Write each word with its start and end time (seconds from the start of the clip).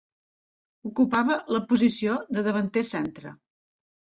Ocupava 0.91 1.37
la 1.57 1.61
posició 1.73 2.17
de 2.39 2.45
davanter 2.49 2.85
centre. 2.89 3.39